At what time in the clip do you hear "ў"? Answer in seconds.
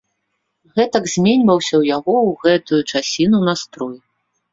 1.77-1.83, 2.29-2.39